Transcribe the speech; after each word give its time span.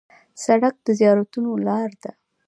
سړک 0.43 0.75
د 0.85 0.87
زیارتونو 0.99 1.51
لار 1.65 1.89
ده. 2.01 2.11